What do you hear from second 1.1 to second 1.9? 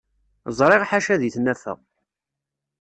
di tnafa.